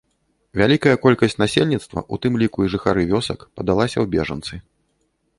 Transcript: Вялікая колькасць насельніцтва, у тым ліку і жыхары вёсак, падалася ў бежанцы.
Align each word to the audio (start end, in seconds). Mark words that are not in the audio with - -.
Вялікая 0.59 0.93
колькасць 1.03 1.35
насельніцтва, 1.41 2.03
у 2.15 2.17
тым 2.23 2.33
ліку 2.43 2.59
і 2.67 2.71
жыхары 2.75 3.03
вёсак, 3.11 3.39
падалася 3.61 3.93
ў 4.01 4.05
бежанцы. 4.15 4.53